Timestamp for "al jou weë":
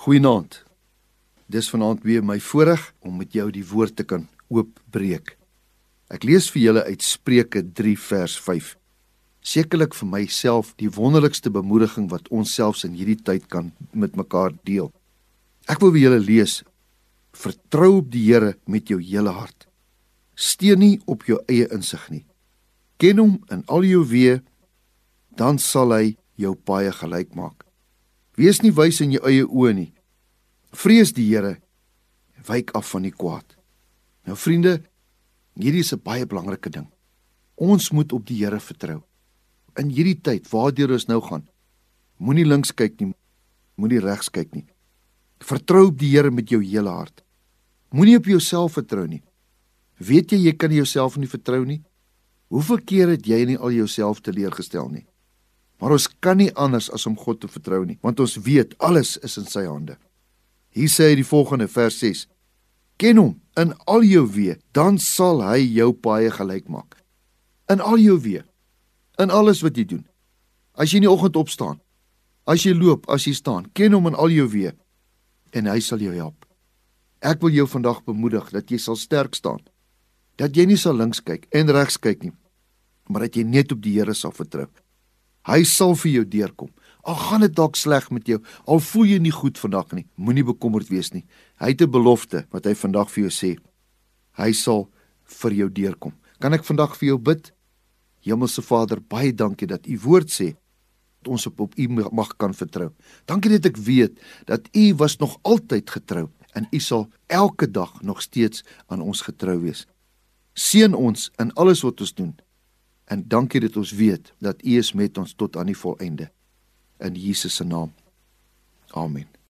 23.68-24.40, 63.88-64.58, 67.80-68.44, 74.18-74.74